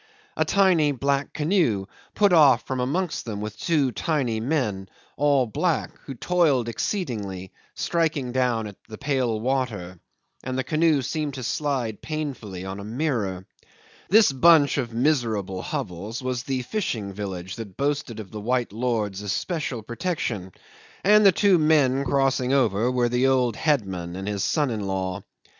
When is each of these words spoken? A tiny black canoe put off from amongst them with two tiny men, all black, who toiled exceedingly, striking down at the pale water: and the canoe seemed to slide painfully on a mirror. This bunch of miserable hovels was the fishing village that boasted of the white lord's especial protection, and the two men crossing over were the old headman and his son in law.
A 0.35 0.45
tiny 0.45 0.91
black 0.91 1.31
canoe 1.31 1.85
put 2.15 2.33
off 2.33 2.65
from 2.65 2.79
amongst 2.79 3.23
them 3.25 3.39
with 3.39 3.55
two 3.55 3.91
tiny 3.91 4.39
men, 4.39 4.89
all 5.15 5.45
black, 5.45 5.91
who 6.05 6.15
toiled 6.15 6.67
exceedingly, 6.67 7.51
striking 7.75 8.31
down 8.31 8.65
at 8.65 8.77
the 8.89 8.97
pale 8.97 9.39
water: 9.39 9.99
and 10.43 10.57
the 10.57 10.63
canoe 10.63 11.03
seemed 11.03 11.35
to 11.35 11.43
slide 11.43 12.01
painfully 12.01 12.65
on 12.65 12.79
a 12.79 12.83
mirror. 12.83 13.45
This 14.09 14.31
bunch 14.31 14.79
of 14.79 14.91
miserable 14.91 15.61
hovels 15.61 16.19
was 16.23 16.41
the 16.41 16.63
fishing 16.63 17.13
village 17.13 17.57
that 17.57 17.77
boasted 17.77 18.19
of 18.19 18.31
the 18.31 18.41
white 18.41 18.73
lord's 18.73 19.21
especial 19.21 19.83
protection, 19.83 20.51
and 21.03 21.23
the 21.23 21.31
two 21.31 21.59
men 21.59 22.05
crossing 22.05 22.51
over 22.53 22.89
were 22.91 23.07
the 23.09 23.27
old 23.27 23.55
headman 23.55 24.15
and 24.15 24.27
his 24.27 24.43
son 24.43 24.71
in 24.71 24.81
law. 24.87 25.21